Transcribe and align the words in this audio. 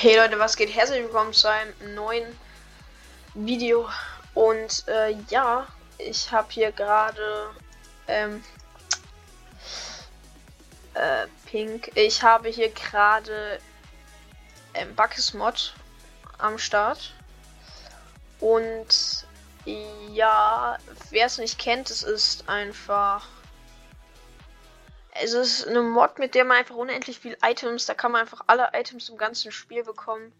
Hey 0.00 0.16
Leute, 0.16 0.38
was 0.38 0.56
geht? 0.56 0.72
Herzlich 0.72 1.02
willkommen 1.02 1.32
zu 1.32 1.50
einem 1.50 1.72
neuen 1.96 2.38
Video. 3.34 3.88
Und 4.32 4.86
äh, 4.86 5.16
ja, 5.28 5.66
ich 5.98 6.30
habe 6.30 6.46
hier 6.50 6.70
gerade 6.70 7.50
ähm, 8.06 8.44
äh, 10.94 11.26
Pink. 11.46 11.90
Ich 11.96 12.22
habe 12.22 12.48
hier 12.48 12.70
gerade 12.70 13.58
ähm, 14.74 14.94
Buckes 14.94 15.34
Mod 15.34 15.74
am 16.38 16.58
Start. 16.58 17.12
Und 18.38 19.26
ja, 19.64 20.78
wer 21.10 21.26
es 21.26 21.38
nicht 21.38 21.58
kennt, 21.58 21.90
es 21.90 22.04
ist 22.04 22.48
einfach 22.48 23.26
es 25.20 25.32
ist 25.34 25.66
eine 25.66 25.82
Mod, 25.82 26.18
mit 26.18 26.34
der 26.34 26.44
man 26.44 26.58
einfach 26.58 26.76
unendlich 26.76 27.18
viel 27.18 27.36
Items, 27.42 27.86
da 27.86 27.94
kann 27.94 28.12
man 28.12 28.22
einfach 28.22 28.42
alle 28.46 28.70
Items 28.72 29.08
im 29.08 29.16
ganzen 29.16 29.52
Spiel 29.52 29.84
bekommen. 29.84 30.32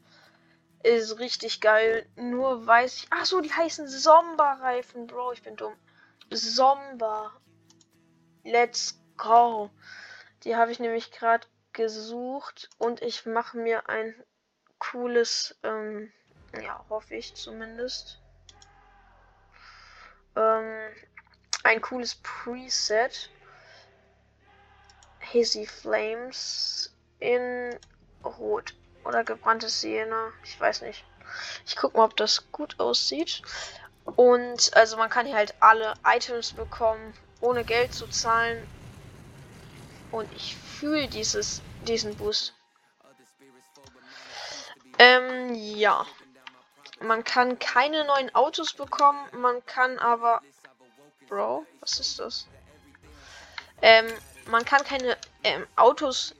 Ist 0.82 1.18
richtig 1.18 1.60
geil. 1.60 2.06
Nur 2.16 2.66
weiß 2.66 2.94
ich. 2.98 3.06
Ach 3.10 3.24
so, 3.24 3.40
die 3.40 3.52
heißen 3.52 3.88
Somba-Reifen, 3.88 5.06
Bro. 5.08 5.32
Ich 5.32 5.42
bin 5.42 5.56
dumm. 5.56 5.74
Somba. 6.30 7.32
Let's 8.44 9.00
go. 9.16 9.70
Die 10.44 10.54
habe 10.54 10.70
ich 10.70 10.78
nämlich 10.78 11.10
gerade 11.10 11.46
gesucht 11.72 12.70
und 12.78 13.02
ich 13.02 13.26
mache 13.26 13.56
mir 13.56 13.88
ein 13.88 14.14
cooles, 14.78 15.58
ähm, 15.64 16.12
ja, 16.60 16.84
hoffe 16.88 17.16
ich 17.16 17.34
zumindest. 17.34 18.20
Ähm, 20.36 20.90
ein 21.64 21.80
cooles 21.80 22.14
Preset. 22.16 23.30
Hazy 25.32 25.66
Flames 25.66 26.92
in 27.20 27.78
Rot. 28.24 28.74
Oder 29.04 29.24
gebranntes 29.24 29.80
Siena. 29.80 30.32
Ich 30.44 30.60
weiß 30.60 30.82
nicht. 30.82 31.04
Ich 31.66 31.76
guck 31.76 31.94
mal, 31.94 32.04
ob 32.04 32.16
das 32.16 32.50
gut 32.52 32.78
aussieht. 32.78 33.42
Und 34.16 34.74
also 34.74 34.96
man 34.96 35.10
kann 35.10 35.26
hier 35.26 35.36
halt 35.36 35.54
alle 35.60 35.94
Items 36.04 36.52
bekommen, 36.52 37.14
ohne 37.40 37.64
Geld 37.64 37.94
zu 37.94 38.06
zahlen. 38.08 38.66
Und 40.10 40.32
ich 40.34 40.56
fühle 40.56 41.08
dieses, 41.08 41.60
diesen 41.86 42.16
Boost. 42.16 42.54
Ähm, 44.98 45.54
ja. 45.54 46.06
Man 47.00 47.22
kann 47.22 47.58
keine 47.58 48.04
neuen 48.04 48.34
Autos 48.34 48.72
bekommen, 48.72 49.24
man 49.32 49.64
kann 49.66 49.98
aber. 49.98 50.42
Bro, 51.28 51.66
was 51.80 52.00
ist 52.00 52.18
das? 52.18 52.46
Ähm, 53.82 54.06
man 54.48 54.64
kann 54.64 54.82
keine 54.84 55.16
ähm, 55.44 55.66
Autos, 55.76 56.34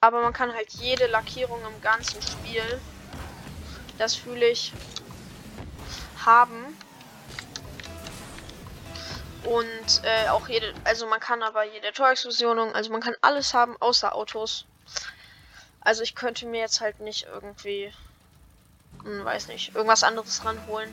aber 0.00 0.22
man 0.22 0.32
kann 0.32 0.52
halt 0.52 0.70
jede 0.74 1.06
Lackierung 1.06 1.60
im 1.64 1.80
ganzen 1.80 2.20
Spiel, 2.22 2.80
das 3.98 4.14
fühle 4.14 4.48
ich, 4.48 4.72
haben. 6.24 6.76
Und 9.44 10.02
äh, 10.04 10.28
auch 10.28 10.48
jede, 10.48 10.72
also 10.84 11.06
man 11.06 11.20
kann 11.20 11.42
aber 11.42 11.64
jede 11.64 11.92
Torexplosionung, 11.92 12.74
also 12.74 12.90
man 12.90 13.02
kann 13.02 13.16
alles 13.20 13.52
haben 13.52 13.76
außer 13.80 14.14
Autos. 14.14 14.64
Also 15.80 16.02
ich 16.02 16.14
könnte 16.14 16.46
mir 16.46 16.60
jetzt 16.60 16.80
halt 16.80 17.00
nicht 17.00 17.26
irgendwie, 17.26 17.92
hm, 19.02 19.22
weiß 19.24 19.48
nicht, 19.48 19.74
irgendwas 19.74 20.02
anderes 20.02 20.44
ranholen. 20.44 20.90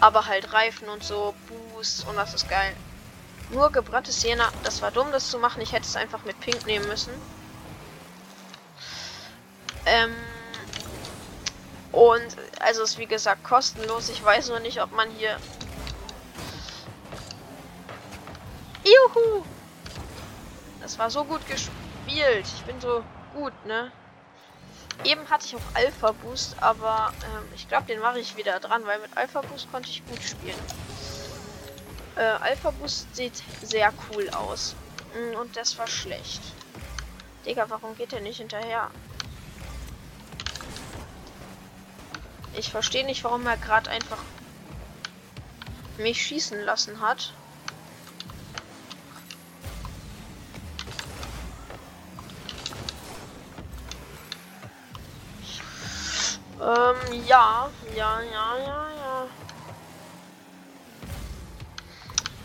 Aber 0.00 0.26
halt 0.26 0.52
Reifen 0.52 0.88
und 0.88 1.04
so, 1.04 1.32
Boost 1.46 2.06
und 2.08 2.16
das 2.16 2.34
ist 2.34 2.48
geil. 2.48 2.74
Nur 3.52 3.70
gebranntes 3.70 4.20
Siena. 4.20 4.50
Das 4.64 4.82
war 4.82 4.90
dumm, 4.90 5.12
das 5.12 5.30
zu 5.30 5.38
machen. 5.38 5.60
Ich 5.62 5.72
hätte 5.72 5.86
es 5.86 5.96
einfach 5.96 6.24
mit 6.24 6.40
Pink 6.40 6.66
nehmen 6.66 6.88
müssen. 6.88 7.12
Ähm 9.86 10.14
und 11.92 12.36
also 12.60 12.82
ist 12.82 12.98
wie 12.98 13.06
gesagt 13.06 13.44
kostenlos. 13.44 14.08
Ich 14.08 14.24
weiß 14.24 14.48
nur 14.48 14.60
nicht, 14.60 14.80
ob 14.82 14.92
man 14.92 15.10
hier. 15.10 15.36
Juhu! 18.84 19.44
Das 20.80 20.98
war 20.98 21.10
so 21.10 21.22
gut 21.24 21.46
gespielt. 21.46 22.46
Ich 22.56 22.62
bin 22.64 22.80
so 22.80 23.04
gut, 23.34 23.52
ne? 23.66 23.92
Eben 25.04 25.28
hatte 25.28 25.46
ich 25.46 25.56
auch 25.56 25.74
Alpha 25.74 26.12
Boost, 26.12 26.56
aber 26.60 27.12
ähm, 27.24 27.44
ich 27.54 27.68
glaube, 27.68 27.86
den 27.86 28.00
mache 28.00 28.18
ich 28.18 28.36
wieder 28.36 28.60
dran, 28.60 28.86
weil 28.86 28.98
mit 29.00 29.16
Alpha 29.16 29.42
Boost 29.42 29.70
konnte 29.70 29.90
ich 29.90 30.04
gut 30.06 30.22
spielen. 30.22 30.58
Äh, 32.16 32.20
Alpha 32.20 32.70
Boost 32.70 33.14
sieht 33.14 33.42
sehr 33.62 33.92
cool 34.10 34.28
aus. 34.30 34.74
Mm, 35.14 35.36
und 35.36 35.56
das 35.56 35.78
war 35.78 35.86
schlecht. 35.86 36.42
Digga, 37.46 37.66
warum 37.68 37.96
geht 37.96 38.12
der 38.12 38.20
nicht 38.20 38.38
hinterher? 38.38 38.90
Ich 42.54 42.70
verstehe 42.70 43.04
nicht, 43.04 43.24
warum 43.24 43.46
er 43.46 43.56
gerade 43.56 43.90
einfach 43.90 44.18
mich 45.96 46.22
schießen 46.22 46.60
lassen 46.64 47.00
hat. 47.00 47.32
Ähm, 56.60 57.24
ja, 57.26 57.68
ja, 57.96 58.20
ja, 58.20 58.56
ja, 58.58 58.91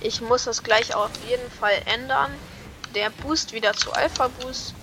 Ich 0.02 0.22
muss 0.22 0.44
das 0.44 0.64
gleich 0.64 0.94
auf 0.94 1.12
jeden 1.28 1.50
Fall 1.52 1.82
ändern. 1.86 2.32
Der 2.94 3.10
Boost 3.10 3.54
wieder 3.54 3.74
zu 3.74 3.92
Alpha 3.94 4.28
Boost. 4.28 4.74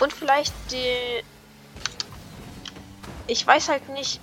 Und 0.00 0.12
vielleicht 0.12 0.52
die. 0.70 1.22
Ich 3.26 3.46
weiß 3.46 3.68
halt 3.68 3.88
nicht. 3.88 4.20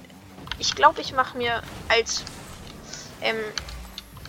Ich 0.60 0.76
glaube, 0.76 1.02
ich 1.02 1.14
mache 1.14 1.38
mir 1.38 1.62
als. 1.88 2.24
Ähm, 3.22 3.38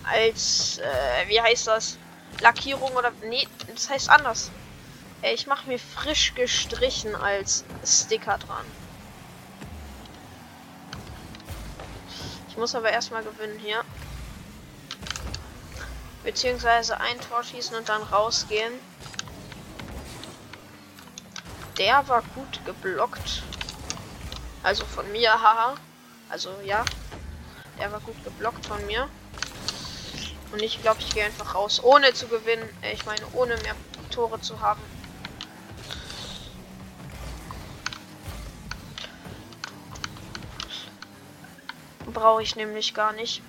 als. 0.05 0.79
Äh, 0.79 1.29
wie 1.29 1.41
heißt 1.41 1.67
das? 1.67 1.99
Lackierung 2.41 2.93
oder. 2.93 3.13
Nee, 3.23 3.47
das 3.75 3.91
heißt 3.91 4.09
anders. 4.09 4.51
Äh, 5.21 5.35
ich 5.35 5.47
mache 5.47 5.69
mir 5.69 5.79
frisch 5.79 6.35
gestrichen 6.35 7.15
als 7.17 7.65
Sticker 7.85 8.39
dran. 8.39 8.65
Ich 12.49 12.57
muss 12.57 12.75
aber 12.75 12.91
erstmal 12.91 13.25
gewinnen 13.25 13.59
hier. 13.59 13.83
Beziehungsweise 16.25 17.01
ein 17.01 17.21
Tor 17.21 17.43
schießen 17.43 17.77
und 17.77 17.89
dann 17.89 18.03
rausgehen. 18.03 18.73
Der 21.79 22.07
war 22.09 22.23
gut 22.35 22.65
geblockt. 22.65 23.43
Also 24.63 24.85
von 24.85 25.11
mir, 25.11 25.33
haha. 25.43 25.75
Also 26.29 26.51
ja. 26.65 26.85
Der 27.79 27.91
war 27.91 28.01
gut 28.01 28.23
geblockt 28.25 28.67
von 28.67 28.85
mir. 28.87 29.09
Und 30.53 30.63
ich 30.63 30.81
glaube, 30.83 31.01
ich 31.01 31.13
gehe 31.15 31.25
einfach 31.25 31.55
raus, 31.55 31.83
ohne 31.83 32.13
zu 32.13 32.29
gewinnen. 32.29 32.69
Äh, 32.83 32.93
ich 32.93 33.07
meine, 33.07 33.23
ohne 33.33 33.57
mehr 33.59 33.75
Tore 34.11 34.41
zu 34.41 34.61
haben. 34.61 34.83
Brauche 42.13 42.43
ich 42.43 42.57
nämlich 42.57 42.93
gar 42.93 43.13
nicht. 43.15 43.43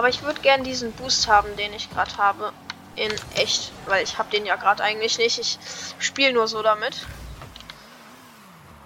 Aber 0.00 0.08
ich 0.08 0.22
würde 0.22 0.40
gern 0.40 0.64
diesen 0.64 0.92
Boost 0.92 1.28
haben, 1.28 1.54
den 1.56 1.74
ich 1.74 1.90
gerade 1.90 2.16
habe. 2.16 2.54
In 2.96 3.12
echt. 3.34 3.70
Weil 3.84 4.02
ich 4.02 4.16
habe 4.16 4.30
den 4.30 4.46
ja 4.46 4.56
gerade 4.56 4.82
eigentlich 4.82 5.18
nicht. 5.18 5.38
Ich 5.38 5.58
spiele 5.98 6.32
nur 6.32 6.48
so 6.48 6.62
damit. 6.62 7.06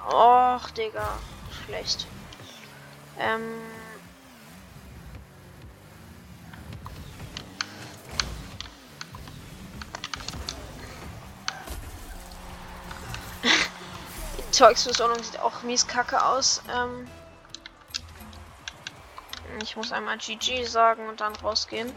Och, 0.08 0.68
Digga. 0.70 1.16
Schlecht. 1.64 2.08
Ähm. 3.20 3.60
Die 14.36 14.50
Zeugsversorgung 14.50 15.22
sieht 15.22 15.38
auch 15.38 15.62
mies 15.62 15.86
kacke 15.86 16.24
aus. 16.24 16.60
Ähm. 16.76 17.08
Ich 19.62 19.76
muss 19.76 19.92
einmal 19.92 20.18
GG 20.18 20.64
sagen 20.64 21.08
und 21.08 21.20
dann 21.20 21.34
rausgehen. 21.36 21.92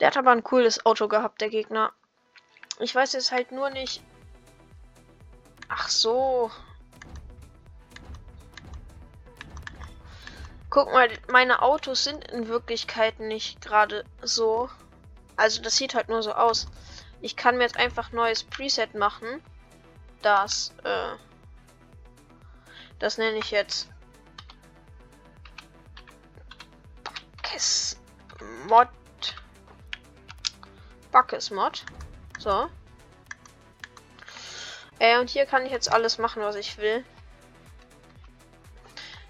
Der 0.00 0.08
hat 0.08 0.16
aber 0.16 0.32
ein 0.32 0.42
cooles 0.42 0.84
Auto 0.84 1.08
gehabt, 1.08 1.40
der 1.40 1.50
Gegner. 1.50 1.92
Ich 2.80 2.94
weiß 2.94 3.12
jetzt 3.12 3.32
halt 3.32 3.52
nur 3.52 3.70
nicht. 3.70 4.02
Ach 5.68 5.88
so. 5.88 6.50
Guck 10.70 10.92
mal, 10.92 11.08
meine 11.28 11.62
Autos 11.62 12.02
sind 12.02 12.24
in 12.32 12.48
Wirklichkeit 12.48 13.20
nicht 13.20 13.60
gerade 13.60 14.04
so. 14.22 14.68
Also 15.36 15.62
das 15.62 15.76
sieht 15.76 15.94
halt 15.94 16.08
nur 16.08 16.22
so 16.22 16.32
aus. 16.32 16.66
Ich 17.20 17.36
kann 17.36 17.56
mir 17.56 17.62
jetzt 17.62 17.76
einfach 17.76 18.12
neues 18.12 18.42
Preset 18.42 18.94
machen. 18.94 19.42
Das, 20.20 20.74
äh, 20.82 21.16
das 22.98 23.18
nenne 23.18 23.38
ich 23.38 23.50
jetzt 23.50 23.88
Mod. 28.68 28.88
Buckes 31.12 31.50
Mod. 31.50 31.84
So. 32.38 32.68
Äh, 34.98 35.18
und 35.18 35.30
hier 35.30 35.46
kann 35.46 35.64
ich 35.66 35.72
jetzt 35.72 35.92
alles 35.92 36.18
machen, 36.18 36.42
was 36.42 36.56
ich 36.56 36.78
will. 36.78 37.04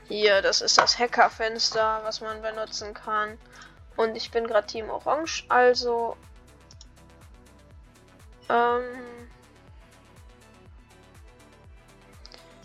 Hier, 0.09 0.43
das 0.43 0.61
ist 0.61 0.79
das 0.79 0.99
Hackerfenster, 0.99 2.01
was 2.05 2.21
man 2.21 2.43
benutzen 2.43 2.95
kann. 2.95 3.39
Und 3.97 4.17
ich 4.17 4.31
bin 4.31 4.47
gerade 4.47 4.67
Team 4.67 4.91
Orange, 4.91 5.45
also. 5.49 6.17
Ähm. 8.49 9.29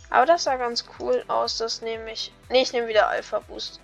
Aber 0.09 0.25
das 0.25 0.43
sah 0.43 0.57
ganz 0.57 0.85
cool 0.99 1.23
aus, 1.27 1.57
das 1.57 1.81
nehme 1.81 2.11
ich. 2.11 2.33
Ne, 2.49 2.61
ich 2.61 2.73
nehme 2.73 2.87
wieder 2.87 3.07
Alpha 3.07 3.39
Boost. 3.39 3.79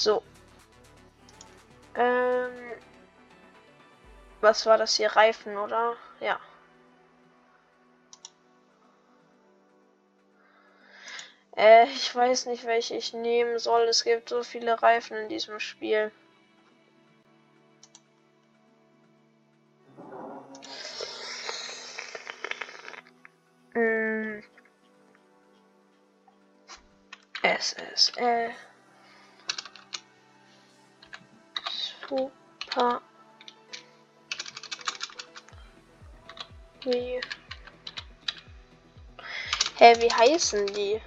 So. 0.00 0.22
Ähm. 1.94 2.52
Was 4.40 4.64
war 4.64 4.78
das 4.78 4.96
hier? 4.96 5.08
Reifen, 5.14 5.58
oder? 5.58 5.94
Ja. 6.20 6.40
Äh, 11.54 11.84
ich 11.88 12.14
weiß 12.14 12.46
nicht, 12.46 12.64
welche 12.64 12.96
ich 12.96 13.12
nehmen 13.12 13.58
soll. 13.58 13.82
Es 13.82 14.04
gibt 14.04 14.30
so 14.30 14.42
viele 14.42 14.80
Reifen 14.82 15.18
in 15.18 15.28
diesem 15.28 15.60
Spiel. 15.60 16.10
Hm. 23.74 24.42
SSL. 27.42 28.54
Super. 32.10 33.00
Wie? 36.82 37.20
Hä, 39.76 39.94
wie 40.00 40.12
heißen 40.12 40.66
die? 40.66 41.00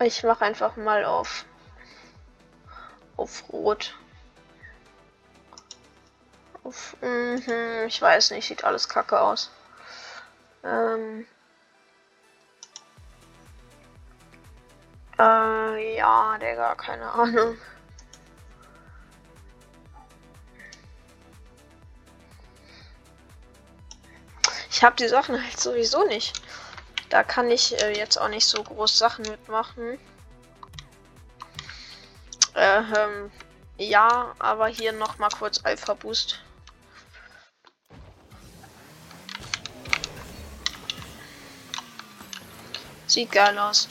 Ich 0.00 0.22
mache 0.22 0.46
einfach 0.46 0.76
mal 0.76 1.04
auf 1.04 1.44
auf 3.18 3.52
rot. 3.52 3.94
Auf, 6.68 6.96
mh, 7.00 7.86
ich 7.86 8.02
weiß 8.02 8.32
nicht, 8.32 8.46
sieht 8.46 8.62
alles 8.62 8.90
kacke 8.90 9.18
aus. 9.18 9.50
Ähm, 10.62 11.26
äh, 15.18 15.96
ja, 15.96 16.36
Digga, 16.36 16.74
keine 16.74 17.10
Ahnung. 17.10 17.56
Ich 24.70 24.84
habe 24.84 24.96
die 24.96 25.08
Sachen 25.08 25.42
halt 25.42 25.58
sowieso 25.58 26.04
nicht. 26.04 26.42
Da 27.08 27.22
kann 27.22 27.50
ich 27.50 27.80
äh, 27.80 27.96
jetzt 27.96 28.20
auch 28.20 28.28
nicht 28.28 28.46
so 28.46 28.62
groß 28.62 28.98
Sachen 28.98 29.22
mitmachen. 29.22 29.98
Äh, 32.54 32.82
ähm, 32.94 33.32
ja, 33.78 34.34
aber 34.38 34.66
hier 34.68 34.92
noch 34.92 35.16
mal 35.16 35.30
kurz 35.30 35.64
Alpha 35.64 35.94
Boost. 35.94 36.42
Sieht 43.18 43.32
geil 43.32 43.58
aus. 43.58 43.88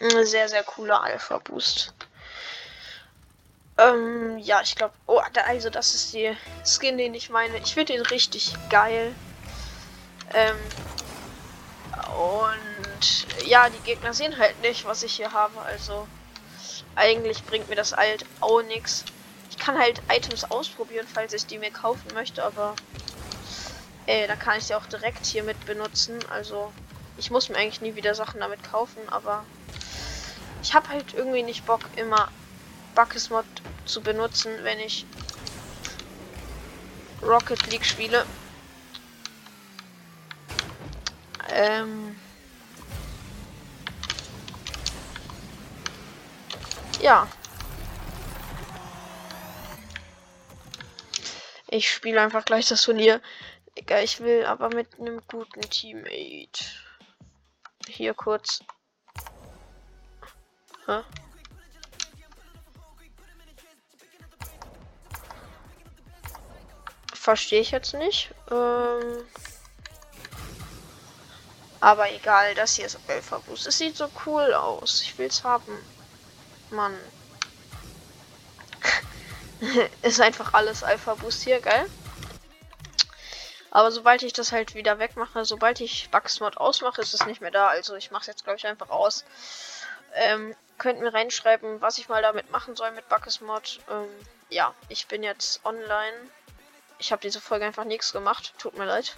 Sehr, 0.00 0.48
sehr 0.48 0.64
cooler 0.64 1.00
Alpha 1.00 1.38
Boost. 1.38 1.94
Ähm, 3.76 4.36
ja, 4.38 4.62
ich 4.62 4.74
glaube. 4.74 4.94
Oh, 5.06 5.20
also 5.46 5.70
das 5.70 5.94
ist 5.94 6.12
die 6.12 6.36
Skin, 6.64 6.98
den 6.98 7.14
ich 7.14 7.30
meine. 7.30 7.56
Ich 7.58 7.74
finde 7.74 7.92
den 7.92 8.02
richtig 8.02 8.52
geil. 8.68 9.14
Ähm, 10.34 10.56
und 12.18 13.46
ja, 13.46 13.70
die 13.70 13.78
Gegner 13.88 14.12
sehen 14.12 14.36
halt 14.38 14.60
nicht, 14.60 14.86
was 14.86 15.04
ich 15.04 15.14
hier 15.14 15.32
habe. 15.32 15.56
Also 15.62 16.08
eigentlich 16.96 17.44
bringt 17.44 17.68
mir 17.68 17.76
das 17.76 17.92
halt 17.92 18.26
auch 18.40 18.60
nichts. 18.62 19.04
Ich 19.50 19.56
kann 19.56 19.78
halt 19.78 20.02
Items 20.10 20.50
ausprobieren, 20.50 21.06
falls 21.06 21.32
ich 21.32 21.46
die 21.46 21.58
mir 21.58 21.70
kaufen 21.70 22.12
möchte, 22.12 22.42
aber 22.42 22.74
äh, 24.08 24.26
da 24.26 24.36
kann 24.36 24.56
ich 24.56 24.64
sie 24.64 24.74
auch 24.74 24.86
direkt 24.86 25.26
hier 25.26 25.42
mit 25.42 25.66
benutzen. 25.66 26.18
Also 26.30 26.72
ich 27.18 27.30
muss 27.30 27.50
mir 27.50 27.56
eigentlich 27.56 27.82
nie 27.82 27.94
wieder 27.94 28.14
Sachen 28.14 28.40
damit 28.40 28.64
kaufen, 28.64 29.06
aber 29.08 29.44
ich 30.62 30.74
habe 30.74 30.88
halt 30.88 31.12
irgendwie 31.12 31.42
nicht 31.42 31.66
Bock, 31.66 31.82
immer 31.96 32.28
Buckes 32.94 33.28
Mod 33.28 33.44
zu 33.84 34.00
benutzen, 34.00 34.50
wenn 34.62 34.80
ich 34.80 35.04
Rocket 37.22 37.70
League 37.70 37.84
spiele. 37.84 38.24
Ähm 41.50 42.18
ja. 47.02 47.28
Ich 51.66 51.92
spiele 51.92 52.22
einfach 52.22 52.46
gleich 52.46 52.66
das 52.68 52.80
Turnier. 52.80 53.20
Egal, 53.78 54.02
ich 54.02 54.18
will 54.18 54.44
aber 54.44 54.70
mit 54.74 54.98
einem 54.98 55.22
guten 55.28 55.60
Teammate. 55.60 56.64
Hier 57.86 58.12
kurz. 58.12 58.58
Hä? 60.86 61.02
Verstehe 67.14 67.60
ich 67.60 67.70
jetzt 67.70 67.94
nicht. 67.94 68.34
Ähm 68.50 69.24
aber 71.78 72.10
egal, 72.10 72.56
das 72.56 72.74
hier 72.74 72.86
ist 72.86 72.98
Alpha 73.06 73.38
Boost. 73.38 73.68
Es 73.68 73.78
sieht 73.78 73.96
so 73.96 74.10
cool 74.26 74.54
aus. 74.54 75.02
Ich 75.02 75.16
will 75.18 75.28
es 75.28 75.44
haben. 75.44 75.78
Mann. 76.70 76.98
ist 80.02 80.20
einfach 80.20 80.52
alles 80.54 80.82
Alpha 80.82 81.14
Boost 81.14 81.44
hier, 81.44 81.60
geil. 81.60 81.88
Aber 83.70 83.90
sobald 83.90 84.22
ich 84.22 84.32
das 84.32 84.52
halt 84.52 84.74
wieder 84.74 84.98
wegmache, 84.98 85.44
sobald 85.44 85.80
ich 85.80 86.10
Bugsmod 86.10 86.56
ausmache, 86.56 87.02
ist 87.02 87.14
es 87.14 87.26
nicht 87.26 87.40
mehr 87.40 87.50
da. 87.50 87.68
Also 87.68 87.94
ich 87.96 88.10
mache 88.10 88.22
es 88.22 88.26
jetzt, 88.26 88.44
glaube 88.44 88.56
ich, 88.56 88.66
einfach 88.66 88.90
aus. 88.90 89.24
Ähm, 90.14 90.54
könnt 90.78 91.00
mir 91.00 91.12
reinschreiben, 91.12 91.80
was 91.80 91.98
ich 91.98 92.08
mal 92.08 92.22
damit 92.22 92.50
machen 92.50 92.76
soll 92.76 92.92
mit 92.92 93.08
Bugsmod. 93.08 93.80
Ähm, 93.90 94.08
ja, 94.48 94.74
ich 94.88 95.06
bin 95.06 95.22
jetzt 95.22 95.64
online. 95.64 96.16
Ich 96.98 97.12
habe 97.12 97.20
diese 97.20 97.40
Folge 97.40 97.66
einfach 97.66 97.84
nichts 97.84 98.12
gemacht. 98.12 98.54
Tut 98.58 98.76
mir 98.76 98.86
leid. 98.86 99.16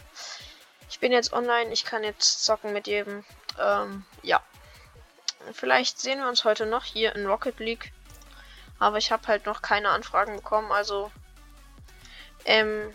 Ich 0.89 0.99
bin 0.99 1.13
jetzt 1.13 1.33
online. 1.33 1.73
Ich 1.73 1.85
kann 1.85 2.03
jetzt 2.03 2.45
zocken 2.45 2.73
mit 2.73 2.87
jedem. 2.87 3.25
Ähm, 3.59 4.05
ja. 4.23 4.43
Vielleicht 5.53 6.01
sehen 6.01 6.19
wir 6.19 6.29
uns 6.29 6.45
heute 6.45 6.67
noch 6.67 6.85
hier 6.85 7.15
in 7.15 7.27
Rocket 7.27 7.59
League. 7.61 7.93
Aber 8.79 8.99
ich 8.99 9.13
habe 9.13 9.27
halt 9.29 9.47
noch 9.47 9.63
keine 9.63 9.91
Anfragen 9.91 10.37
bekommen. 10.37 10.73
Also. 10.73 11.13
Ähm. 12.45 12.95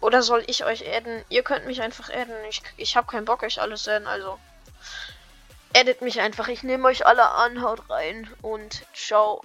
Oder 0.00 0.22
soll 0.22 0.44
ich 0.46 0.64
euch 0.64 0.86
adden? 0.88 1.24
Ihr 1.28 1.42
könnt 1.42 1.66
mich 1.66 1.82
einfach 1.82 2.08
adden. 2.10 2.36
Ich, 2.48 2.62
ich 2.76 2.96
habe 2.96 3.06
keinen 3.06 3.24
Bock, 3.24 3.42
euch 3.42 3.60
alles 3.60 3.88
adden. 3.88 4.06
Also. 4.06 4.38
Edit 5.72 6.02
mich 6.02 6.20
einfach. 6.20 6.48
Ich 6.48 6.62
nehme 6.62 6.88
euch 6.88 7.06
alle 7.06 7.28
an. 7.30 7.62
Haut 7.62 7.88
rein. 7.90 8.28
Und 8.42 8.84
ciao. 8.94 9.42